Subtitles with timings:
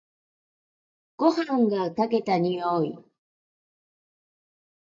[1.17, 2.97] ごはんが炊けた匂い。